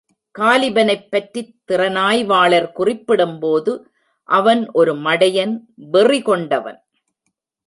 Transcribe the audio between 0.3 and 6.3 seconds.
காலிபனைப் பற்றித் திறனாய்வாளர் குறிப்பிடும்போது, அவன் ஒரு மடையன் வெறி